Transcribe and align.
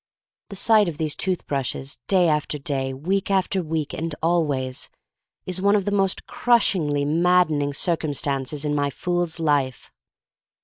The 0.49 0.55
sight 0.55 0.89
of 0.89 0.97
these 0.97 1.15
tooth 1.15 1.45
brushes 1.45 1.99
day 2.07 2.27
after 2.27 2.57
day, 2.57 2.91
week 2.91 3.29
after 3.29 3.61
week, 3.61 3.93
and 3.93 4.15
always, 4.23 4.89
is 5.45 5.61
one 5.61 5.75
of 5.75 5.85
the 5.85 5.91
most 5.91 6.25
crushingly 6.25 7.05
maddening 7.05 7.71
circum 7.71 8.15
stances 8.15 8.65
in 8.65 8.73
my 8.73 8.89
fool's 8.89 9.39
life. 9.39 9.91